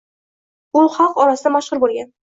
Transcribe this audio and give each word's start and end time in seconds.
U 0.81 0.81
xalq 0.95 1.19
orasida 1.27 1.53
mashhur 1.57 1.83
bo‘lgan. 1.85 2.15